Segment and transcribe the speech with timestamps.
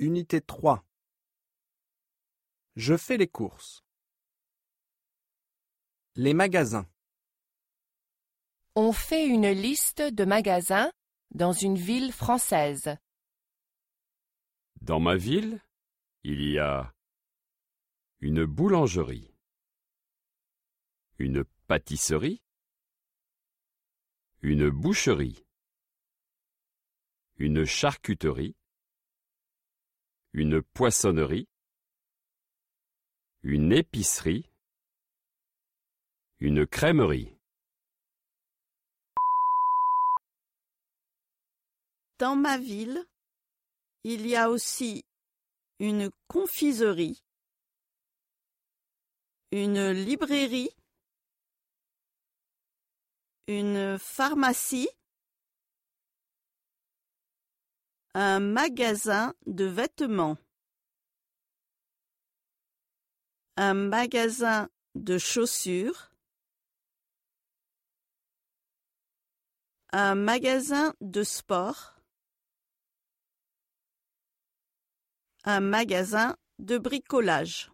[0.00, 0.84] Unité 3
[2.76, 3.82] Je fais les courses.
[6.14, 6.88] Les magasins.
[8.76, 10.92] On fait une liste de magasins
[11.32, 12.96] dans une ville française.
[14.80, 15.60] Dans ma ville,
[16.22, 16.94] il y a
[18.20, 19.34] une boulangerie,
[21.18, 22.40] une pâtisserie,
[24.42, 25.44] une boucherie,
[27.38, 28.54] une charcuterie,
[30.38, 31.48] une poissonnerie,
[33.42, 34.48] une épicerie,
[36.38, 37.36] une crèmerie.
[42.20, 43.04] Dans ma ville,
[44.04, 45.04] il y a aussi
[45.80, 47.24] une confiserie,
[49.50, 50.70] une librairie,
[53.48, 54.88] une pharmacie,
[58.20, 60.36] un magasin de vêtements,
[63.56, 66.10] un magasin de chaussures,
[69.92, 72.02] un magasin de sport,
[75.44, 77.70] un magasin de bricolage.